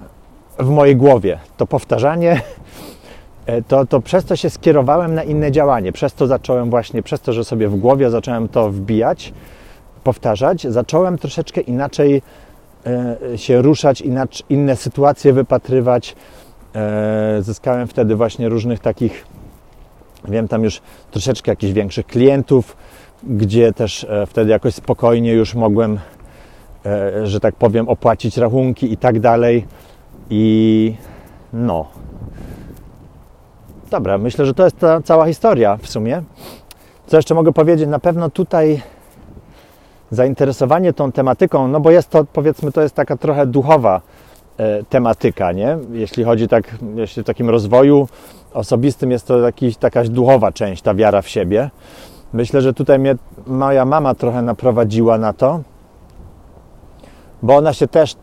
w 0.58 0.68
mojej 0.68 0.96
głowie. 0.96 1.38
To 1.56 1.66
powtarzanie, 1.66 2.40
e, 3.46 3.62
to, 3.62 3.86
to 3.86 4.00
przez 4.00 4.24
to 4.24 4.36
się 4.36 4.50
skierowałem 4.50 5.14
na 5.14 5.22
inne 5.22 5.52
działanie. 5.52 5.92
Przez 5.92 6.14
to 6.14 6.26
zacząłem 6.26 6.70
właśnie, 6.70 7.02
przez 7.02 7.20
to, 7.20 7.32
że 7.32 7.44
sobie 7.44 7.68
w 7.68 7.76
głowie 7.76 8.10
zacząłem 8.10 8.48
to 8.48 8.70
wbijać, 8.70 9.32
powtarzać, 10.06 10.62
zacząłem 10.62 11.18
troszeczkę 11.18 11.60
inaczej 11.60 12.22
e, 12.86 13.38
się 13.38 13.62
ruszać, 13.62 14.00
inaczej, 14.00 14.46
inne 14.48 14.76
sytuacje 14.76 15.32
wypatrywać. 15.32 16.16
E, 16.74 17.42
zyskałem 17.42 17.88
wtedy 17.88 18.16
właśnie 18.16 18.48
różnych 18.48 18.80
takich, 18.80 19.26
wiem 20.28 20.48
tam 20.48 20.64
już 20.64 20.80
troszeczkę 21.10 21.52
jakichś 21.52 21.72
większych 21.72 22.06
klientów, 22.06 22.76
gdzie 23.22 23.72
też 23.72 24.06
wtedy 24.26 24.50
jakoś 24.50 24.74
spokojnie 24.74 25.32
już 25.32 25.54
mogłem 25.54 25.98
E, 26.86 27.26
że 27.26 27.40
tak 27.40 27.54
powiem, 27.54 27.88
opłacić 27.88 28.36
rachunki 28.36 28.92
i 28.92 28.96
tak 28.96 29.20
dalej. 29.20 29.66
I 30.30 30.94
no. 31.52 31.86
Dobra, 33.90 34.18
myślę, 34.18 34.46
że 34.46 34.54
to 34.54 34.64
jest 34.64 34.78
ta 34.78 35.00
cała 35.02 35.26
historia 35.26 35.76
w 35.76 35.88
sumie. 35.88 36.22
Co 37.06 37.16
jeszcze 37.16 37.34
mogę 37.34 37.52
powiedzieć? 37.52 37.88
Na 37.88 37.98
pewno 37.98 38.30
tutaj 38.30 38.82
zainteresowanie 40.10 40.92
tą 40.92 41.12
tematyką, 41.12 41.68
no 41.68 41.80
bo 41.80 41.90
jest 41.90 42.10
to, 42.10 42.24
powiedzmy, 42.24 42.72
to 42.72 42.82
jest 42.82 42.94
taka 42.94 43.16
trochę 43.16 43.46
duchowa 43.46 44.00
e, 44.58 44.84
tematyka, 44.84 45.52
nie? 45.52 45.78
Jeśli 45.92 46.24
chodzi 46.24 46.48
tak, 46.48 46.76
jeśli 46.94 47.22
w 47.22 47.26
takim 47.26 47.50
rozwoju 47.50 48.08
osobistym 48.54 49.10
jest 49.10 49.26
to 49.26 49.38
jakiś, 49.38 49.74
jakaś 49.82 50.08
duchowa 50.08 50.52
część, 50.52 50.82
ta 50.82 50.94
wiara 50.94 51.22
w 51.22 51.28
siebie. 51.28 51.70
Myślę, 52.32 52.60
że 52.60 52.74
tutaj 52.74 52.98
mnie 52.98 53.14
moja 53.46 53.84
mama 53.84 54.14
trochę 54.14 54.42
naprowadziła 54.42 55.18
na 55.18 55.32
to, 55.32 55.60
bo 57.42 57.56
ona 57.56 57.72
się 57.72 57.88
też 57.88 58.16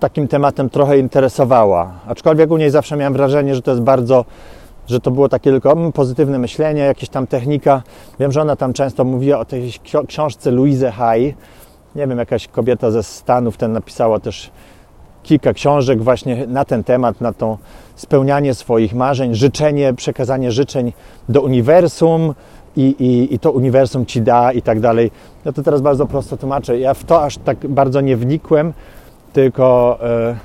takim 0.00 0.28
tematem 0.28 0.70
trochę 0.70 0.98
interesowała. 0.98 1.92
Aczkolwiek 2.06 2.50
u 2.50 2.56
niej 2.56 2.70
zawsze 2.70 2.96
miałem 2.96 3.12
wrażenie, 3.12 3.54
że 3.54 3.62
to 3.62 3.70
jest 3.70 3.82
bardzo, 3.82 4.24
że 4.88 5.00
to 5.00 5.10
było 5.10 5.28
takie 5.28 5.50
tylko 5.50 5.72
mm, 5.72 5.92
pozytywne 5.92 6.38
myślenie, 6.38 6.82
jakieś 6.82 7.08
tam 7.08 7.26
technika. 7.26 7.82
Wiem, 8.20 8.32
że 8.32 8.42
ona 8.42 8.56
tam 8.56 8.72
często 8.72 9.04
mówiła 9.04 9.38
o 9.38 9.44
tej 9.44 9.72
książce 10.06 10.50
Louise 10.50 10.90
Hay. 10.90 11.34
Nie 11.94 12.06
wiem, 12.06 12.18
jakaś 12.18 12.48
kobieta 12.48 12.90
ze 12.90 13.02
Stanów 13.02 13.56
ten 13.56 13.72
napisała 13.72 14.20
też 14.20 14.50
kilka 15.22 15.52
książek 15.52 16.02
właśnie 16.02 16.46
na 16.46 16.64
ten 16.64 16.84
temat, 16.84 17.20
na 17.20 17.32
to 17.32 17.58
spełnianie 17.96 18.54
swoich 18.54 18.94
marzeń, 18.94 19.34
życzenie, 19.34 19.94
przekazanie 19.94 20.52
życzeń 20.52 20.92
do 21.28 21.40
uniwersum, 21.40 22.34
i, 22.78 22.94
i, 22.98 23.34
i 23.34 23.38
to 23.38 23.52
uniwersum 23.52 24.06
ci 24.06 24.22
da 24.22 24.52
i 24.52 24.62
tak 24.62 24.80
dalej. 24.80 25.10
No 25.44 25.52
to 25.52 25.62
teraz 25.62 25.80
bardzo 25.80 26.06
prosto 26.06 26.36
tłumaczę. 26.36 26.78
Ja 26.78 26.94
w 26.94 27.04
to 27.04 27.24
aż 27.24 27.38
tak 27.38 27.66
bardzo 27.68 28.00
nie 28.00 28.16
wnikłem, 28.16 28.72
tylko, 29.32 29.98
e, 30.02 30.36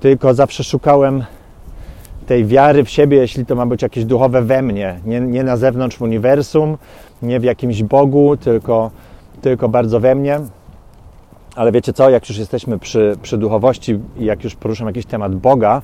tylko 0.00 0.34
zawsze 0.34 0.64
szukałem 0.64 1.24
tej 2.28 2.46
wiary 2.46 2.84
w 2.84 2.90
siebie, 2.90 3.16
jeśli 3.16 3.46
to 3.46 3.54
ma 3.54 3.66
być 3.66 3.82
jakieś 3.82 4.04
duchowe 4.04 4.42
we 4.42 4.62
mnie, 4.62 5.00
nie, 5.04 5.20
nie 5.20 5.44
na 5.44 5.56
zewnątrz 5.56 6.00
uniwersum, 6.00 6.78
nie 7.22 7.40
w 7.40 7.44
jakimś 7.44 7.82
Bogu, 7.82 8.36
tylko, 8.36 8.90
tylko 9.40 9.68
bardzo 9.68 10.00
we 10.00 10.14
mnie. 10.14 10.40
Ale 11.56 11.72
wiecie 11.72 11.92
co, 11.92 12.10
jak 12.10 12.28
już 12.28 12.38
jesteśmy 12.38 12.78
przy, 12.78 13.16
przy 13.22 13.38
duchowości 13.38 13.98
i 14.18 14.24
jak 14.24 14.44
już 14.44 14.54
poruszam 14.54 14.86
jakiś 14.86 15.06
temat 15.06 15.34
Boga, 15.34 15.82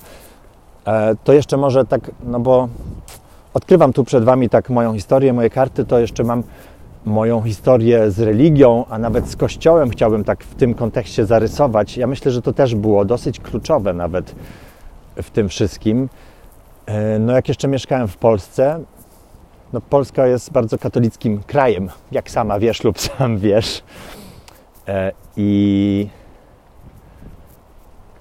e, 0.87 1.15
to 1.25 1.33
jeszcze 1.33 1.57
może 1.57 1.85
tak, 1.85 2.11
no 2.25 2.41
bo 2.41 2.69
odkrywam 3.55 3.93
tu 3.93 4.05
przed 4.05 4.25
Wami 4.25 4.49
tak 4.49 4.71
moją 4.71 4.95
historię, 4.95 5.33
moje 5.33 5.51
karty, 5.51 5.85
to 5.85 5.99
jeszcze 5.99 6.25
mam 6.25 6.43
moją 7.05 7.43
historię 7.43 8.11
z 8.11 8.21
religią, 8.21 8.85
a 8.91 8.99
nawet 8.99 9.29
z 9.29 9.37
Kościołem 9.37 9.91
chciałbym 9.91 10.25
tak 10.25 10.45
w 10.45 10.55
tym 10.55 10.75
kontekście 10.75 11.27
zarysować. 11.27 11.97
Ja 11.97 12.07
myślę, 12.07 12.33
że 12.33 12.43
to 12.43 12.53
też 12.53 12.75
było 12.75 13.05
dosyć 13.05 13.41
kluczowe 13.41 13.93
nawet 13.93 14.35
w 15.17 15.31
tym 15.31 15.49
wszystkim. 15.49 16.09
E, 16.87 17.19
no 17.19 17.33
jak 17.33 17.49
jeszcze 17.49 17.69
mieszkałem 17.69 18.09
w 18.09 18.17
Polsce, 18.17 18.81
no 19.73 19.81
Polska 19.81 20.27
jest 20.27 20.53
bardzo 20.53 20.79
katolickim 20.79 21.43
krajem, 21.43 21.91
jak 22.13 22.31
sama 22.31 22.59
wiesz 22.59 22.85
lub 22.85 23.01
sam 23.01 23.39
wiesz. 23.39 23.83
E, 24.89 25.13
I 25.37 26.09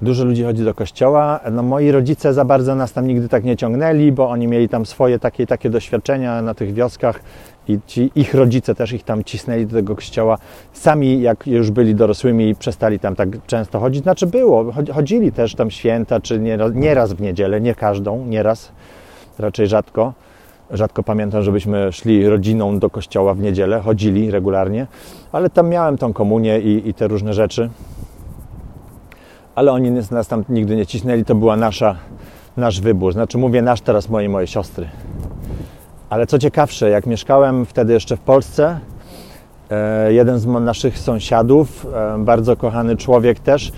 Dużo 0.03 0.25
ludzi 0.25 0.43
chodzi 0.43 0.63
do 0.63 0.74
kościoła. 0.74 1.39
No, 1.51 1.63
moi 1.63 1.91
rodzice 1.91 2.33
za 2.33 2.45
bardzo 2.45 2.75
nas 2.75 2.93
tam 2.93 3.07
nigdy 3.07 3.29
tak 3.29 3.43
nie 3.43 3.57
ciągnęli, 3.57 4.12
bo 4.12 4.29
oni 4.29 4.48
mieli 4.48 4.69
tam 4.69 4.86
swoje 4.86 5.19
takie 5.19 5.48
takie 5.48 5.69
doświadczenia 5.69 6.41
na 6.41 6.53
tych 6.53 6.74
wioskach 6.74 7.19
i 7.67 7.79
ci, 7.88 8.12
ich 8.15 8.33
rodzice 8.33 8.75
też 8.75 8.91
ich 8.93 9.03
tam 9.03 9.24
cisnęli 9.24 9.65
do 9.65 9.75
tego 9.75 9.95
kościoła. 9.95 10.38
Sami, 10.74 11.22
jak 11.22 11.48
już 11.48 11.72
byli 11.72 11.95
dorosłymi, 11.95 12.55
przestali 12.55 13.00
tam 13.00 13.15
tak 13.15 13.29
często 13.48 13.79
chodzić. 13.79 14.03
Znaczy 14.03 14.27
było, 14.27 14.74
chodzili 14.93 15.31
też 15.31 15.55
tam 15.55 15.72
święta, 15.72 16.19
czy 16.19 16.39
nieraz, 16.39 16.72
nieraz 16.75 17.13
w 17.13 17.22
niedzielę, 17.22 17.62
nie 17.62 17.75
każdą, 17.75 18.25
nieraz, 18.25 18.72
raczej 19.39 19.67
rzadko. 19.67 20.13
Rzadko 20.72 21.03
pamiętam, 21.03 21.43
żebyśmy 21.43 21.91
szli 21.91 22.29
rodziną 22.29 22.79
do 22.79 22.89
kościoła 22.89 23.33
w 23.33 23.39
niedzielę, 23.39 23.79
chodzili 23.79 24.31
regularnie, 24.31 24.88
ale 25.31 25.50
tam 25.50 25.69
miałem 25.69 25.98
tą 25.98 26.13
komunię 26.13 26.60
i, 26.60 26.89
i 26.89 26.93
te 26.93 27.07
różne 27.07 27.33
rzeczy 27.33 27.69
ale 29.55 29.72
oni 29.72 29.91
nas 29.91 30.27
tam 30.27 30.43
nigdy 30.50 30.75
nie 30.75 30.86
cisnęli, 30.86 31.25
to 31.25 31.36
była 31.36 31.55
nasza, 31.55 31.95
nasz 32.57 32.81
wybór. 32.81 33.13
Znaczy 33.13 33.38
mówię 33.38 33.62
nasz 33.62 33.81
teraz 33.81 34.10
mojej 34.10 34.29
mojej 34.29 34.48
siostry. 34.48 34.88
Ale 36.10 36.27
co 36.27 36.39
ciekawsze, 36.39 36.89
jak 36.89 37.05
mieszkałem 37.05 37.65
wtedy 37.65 37.93
jeszcze 37.93 38.17
w 38.17 38.19
Polsce, 38.19 38.79
e, 39.69 40.13
jeden 40.13 40.39
z 40.39 40.45
naszych 40.45 41.00
sąsiadów, 41.00 41.88
e, 41.93 42.17
bardzo 42.17 42.55
kochany 42.55 42.98
człowiek 42.98 43.39
też, 43.39 43.72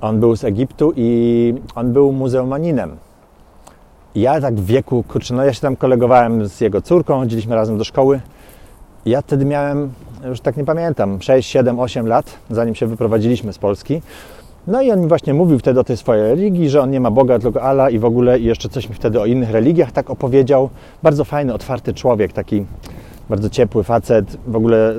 on 0.00 0.20
był 0.20 0.36
z 0.36 0.44
Egiptu 0.44 0.92
i 0.96 1.54
on 1.74 1.92
był 1.92 2.12
muzeumaninem. 2.12 2.96
Ja 4.14 4.40
tak 4.40 4.54
w 4.54 4.66
wieku, 4.66 5.04
kurczę, 5.08 5.34
no 5.34 5.44
ja 5.44 5.52
się 5.52 5.60
tam 5.60 5.76
kolegowałem 5.76 6.48
z 6.48 6.60
jego 6.60 6.82
córką, 6.82 7.18
chodziliśmy 7.18 7.54
razem 7.54 7.78
do 7.78 7.84
szkoły. 7.84 8.20
Ja 9.06 9.22
wtedy 9.22 9.44
miałem, 9.44 9.92
już 10.28 10.40
tak 10.40 10.56
nie 10.56 10.64
pamiętam, 10.64 11.22
6, 11.22 11.50
7, 11.50 11.80
8 11.80 12.06
lat, 12.06 12.38
zanim 12.50 12.74
się 12.74 12.86
wyprowadziliśmy 12.86 13.52
z 13.52 13.58
Polski. 13.58 14.02
No 14.66 14.82
i 14.82 14.90
on 14.90 15.00
mi 15.00 15.08
właśnie 15.08 15.34
mówił 15.34 15.58
wtedy 15.58 15.80
o 15.80 15.84
tej 15.84 15.96
swojej 15.96 16.22
religii, 16.22 16.68
że 16.70 16.82
on 16.82 16.90
nie 16.90 17.00
ma 17.00 17.10
Boga, 17.10 17.38
tylko 17.38 17.62
Allah 17.62 17.92
i 17.92 17.98
w 17.98 18.04
ogóle 18.04 18.38
i 18.38 18.44
jeszcze 18.44 18.68
coś 18.68 18.88
mi 18.88 18.94
wtedy 18.94 19.20
o 19.20 19.26
innych 19.26 19.50
religiach 19.50 19.92
tak 19.92 20.10
opowiedział. 20.10 20.70
Bardzo 21.02 21.24
fajny, 21.24 21.54
otwarty 21.54 21.94
człowiek, 21.94 22.32
taki 22.32 22.64
bardzo 23.28 23.50
ciepły 23.50 23.84
facet. 23.84 24.36
W 24.46 24.56
ogóle 24.56 24.94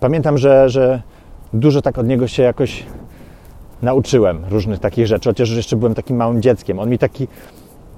pamiętam, 0.00 0.38
że, 0.38 0.68
że 0.68 1.02
dużo 1.52 1.82
tak 1.82 1.98
od 1.98 2.06
niego 2.06 2.28
się 2.28 2.42
jakoś 2.42 2.84
nauczyłem 3.82 4.44
różnych 4.50 4.78
takich 4.78 5.06
rzeczy, 5.06 5.28
chociaż 5.28 5.50
jeszcze 5.50 5.76
byłem 5.76 5.94
takim 5.94 6.16
małym 6.16 6.42
dzieckiem. 6.42 6.78
On 6.78 6.90
mi 6.90 6.98
taki, 6.98 7.28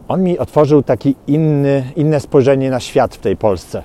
on 0.09 0.23
mi 0.23 0.39
otworzył 0.39 0.83
taki 0.83 1.15
inny, 1.27 1.85
inne 1.97 2.21
spojrzenie 2.21 2.71
na 2.71 2.81
świat 2.81 3.15
w 3.15 3.19
tej 3.19 3.37
Polsce. 3.37 3.83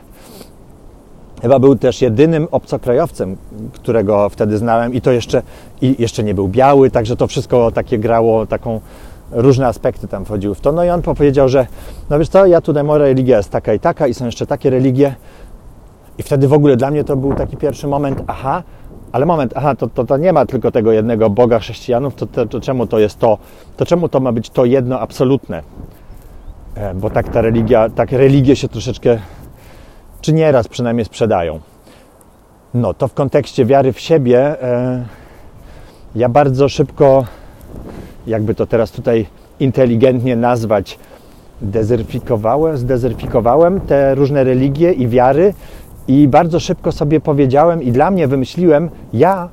Chyba 1.41 1.59
był 1.59 1.75
też 1.75 2.01
jedynym 2.01 2.47
obcokrajowcem, 2.51 3.37
którego 3.73 4.29
wtedy 4.29 4.57
znałem 4.57 4.93
i 4.93 5.01
to 5.01 5.11
jeszcze, 5.11 5.41
i 5.81 5.95
jeszcze 5.99 6.23
nie 6.23 6.33
był 6.33 6.47
biały, 6.47 6.91
także 6.91 7.15
to 7.15 7.27
wszystko 7.27 7.71
takie 7.71 7.99
grało, 7.99 8.45
taką 8.45 8.81
różne 9.31 9.67
aspekty 9.67 10.07
tam 10.07 10.25
wchodziły 10.25 10.55
w 10.55 10.61
to. 10.61 10.71
No 10.71 10.83
i 10.83 10.89
on 10.89 11.01
powiedział, 11.01 11.49
że 11.49 11.67
no 12.09 12.19
wiesz 12.19 12.29
co, 12.29 12.45
ja 12.45 12.61
tutaj 12.61 12.83
moja 12.83 12.97
religia 12.97 13.37
jest 13.37 13.49
taka 13.49 13.73
i 13.73 13.79
taka 13.79 14.07
i 14.07 14.13
są 14.13 14.25
jeszcze 14.25 14.45
takie 14.45 14.69
religie 14.69 15.15
i 16.17 16.23
wtedy 16.23 16.47
w 16.47 16.53
ogóle 16.53 16.77
dla 16.77 16.91
mnie 16.91 17.03
to 17.03 17.15
był 17.15 17.33
taki 17.33 17.57
pierwszy 17.57 17.87
moment, 17.87 18.23
aha, 18.27 18.63
ale 19.11 19.25
moment, 19.25 19.53
aha, 19.55 19.75
to, 19.75 19.87
to, 19.87 20.03
to 20.03 20.17
nie 20.17 20.33
ma 20.33 20.45
tylko 20.45 20.71
tego 20.71 20.91
jednego 20.91 21.29
Boga 21.29 21.59
chrześcijanów, 21.59 22.15
to, 22.15 22.25
to, 22.27 22.45
to 22.45 22.61
czemu 22.61 22.87
to 22.87 22.99
jest 22.99 23.19
to, 23.19 23.37
to 23.77 23.85
czemu 23.85 24.09
to 24.09 24.19
ma 24.19 24.31
być 24.31 24.49
to 24.49 24.65
jedno 24.65 24.99
absolutne? 24.99 25.63
E, 26.75 26.93
bo 26.93 27.09
tak 27.09 27.29
ta 27.29 27.41
religia, 27.41 27.89
tak 27.89 28.11
religie 28.11 28.55
się 28.55 28.67
troszeczkę, 28.67 29.19
czy 30.25 30.33
nieraz 30.33 30.67
przynajmniej 30.67 31.05
sprzedają. 31.05 31.59
No, 32.73 32.93
to 32.93 33.07
w 33.07 33.13
kontekście 33.13 33.65
wiary 33.65 33.93
w 33.93 33.99
siebie 33.99 34.63
e, 34.63 35.05
ja 36.15 36.29
bardzo 36.29 36.69
szybko, 36.69 37.25
jakby 38.27 38.55
to 38.55 38.65
teraz 38.65 38.91
tutaj 38.91 39.25
inteligentnie 39.59 40.35
nazwać, 40.35 40.99
dezerfikowałem, 41.61 42.77
zdezerfikowałem 42.77 43.81
te 43.81 44.15
różne 44.15 44.43
religie 44.43 44.91
i 44.91 45.07
wiary 45.07 45.53
i 46.07 46.27
bardzo 46.27 46.59
szybko 46.59 46.91
sobie 46.91 47.19
powiedziałem 47.19 47.83
i 47.83 47.91
dla 47.91 48.11
mnie 48.11 48.27
wymyśliłem, 48.27 48.89
ja 49.13 49.49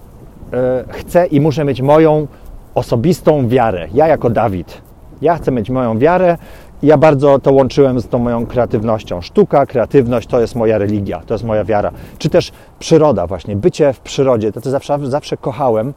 e, 0.53 0.85
chcę 0.89 1.27
i 1.27 1.41
muszę 1.41 1.65
mieć 1.65 1.83
moją 1.83 2.27
osobistą 2.75 3.49
wiarę. 3.49 3.89
Ja 3.95 4.07
jako 4.07 4.31
Dawid. 4.31 4.81
Ja 5.23 5.37
chcę 5.37 5.53
mieć 5.53 5.71
moją 5.71 5.99
wiarę 5.99 6.39
ja 6.83 6.99
bardzo 6.99 7.39
to 7.39 7.53
łączyłem 7.53 8.01
z 8.01 8.09
tą 8.09 8.19
moją 8.19 8.47
kreatywnością. 8.47 9.21
Sztuka, 9.21 9.67
kreatywność 9.67 10.29
to 10.29 10.41
jest 10.41 10.55
moja 10.55 10.79
religia, 10.79 11.23
to 11.27 11.35
jest 11.35 11.45
moja 11.45 11.65
wiara. 11.65 11.91
Czy 12.19 12.31
też 12.31 12.53
przyroda 12.79 13.27
właśnie, 13.27 13.57
bycie 13.57 13.93
w 13.93 14.01
przyrodzie. 14.01 14.53
To, 14.53 14.61
co 14.61 14.71
zawsze, 14.71 14.99
zawsze 15.03 15.37
kochałem. 15.37 15.95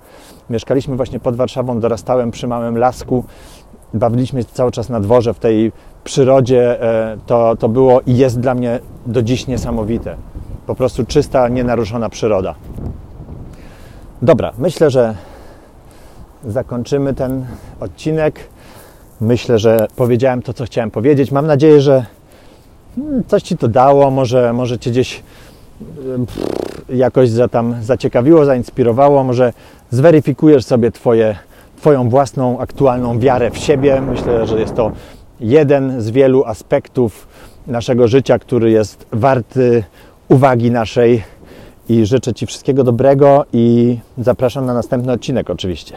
Mieszkaliśmy 0.50 0.96
właśnie 0.96 1.20
pod 1.20 1.36
Warszawą, 1.36 1.80
dorastałem 1.80 2.32
przy 2.32 2.48
małym 2.48 2.77
lasku. 2.77 3.24
Bawiliśmy 3.94 4.42
się 4.42 4.48
cały 4.54 4.72
czas 4.72 4.89
na 4.89 5.00
dworze 5.00 5.34
w 5.34 5.39
tej 5.39 5.72
przyrodzie. 6.04 6.82
E, 6.82 7.18
to, 7.25 7.56
to 7.56 7.70
było 7.70 8.01
i 8.01 8.18
jest 8.18 8.39
dla 8.39 8.56
mnie 8.56 8.80
do 9.06 9.22
dziś 9.22 9.48
niesamowite. 9.48 10.15
Po 10.68 10.75
prostu 10.75 11.06
czysta, 11.06 11.48
nienaruszona 11.48 12.10
przyroda. 12.10 12.56
Dobra, 14.22 14.54
myślę, 14.58 14.89
że 14.89 15.15
zakończymy 16.46 17.13
ten 17.13 17.46
odcinek. 17.80 18.55
Myślę, 19.22 19.60
że 19.60 19.88
powiedziałem 19.95 20.41
to, 20.41 20.53
co 20.53 20.65
chciałem 20.65 20.91
powiedzieć. 20.91 21.31
Mam 21.31 21.48
nadzieję, 21.48 21.81
że 21.81 22.05
hmm, 22.95 23.24
coś 23.27 23.43
Ci 23.43 23.57
to 23.57 23.67
dało, 23.67 24.12
może, 24.12 24.53
może 24.53 24.79
Cię 24.79 24.91
gdzieś 24.91 25.24
jakoś 26.89 27.29
za 27.29 27.48
tam 27.48 27.75
zaciekawiło, 27.84 28.45
zainspirowało, 28.45 29.24
może 29.24 29.53
zweryfikujesz 29.91 30.65
sobie 30.65 30.91
twoje, 30.91 31.36
Twoją 31.77 32.10
własną 32.10 32.60
aktualną 32.60 33.19
wiarę 33.19 33.51
w 33.51 33.57
siebie. 33.57 34.01
Myślę, 34.01 34.48
że 34.48 34.60
jest 34.60 34.75
to 34.75 34.91
jeden 35.39 36.01
z 36.01 36.10
wielu 36.10 36.45
aspektów 36.45 37.27
naszego 37.67 38.07
życia, 38.07 38.39
który 38.39 38.72
jest 38.72 39.05
warty 39.12 39.84
uwagi 40.29 40.72
naszej 40.72 41.24
i 41.89 42.05
życzę 42.05 42.34
Ci 42.34 42.45
wszystkiego 42.45 42.84
dobrego 42.84 43.45
i 43.53 43.97
zapraszam 44.17 44.65
na 44.65 44.73
następny 44.73 45.12
odcinek 45.12 45.49
oczywiście. 45.49 45.95